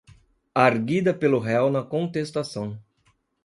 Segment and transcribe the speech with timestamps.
[0.55, 2.81] arguida pelo réu na contestação.